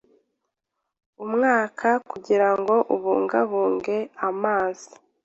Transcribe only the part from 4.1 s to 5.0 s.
amazi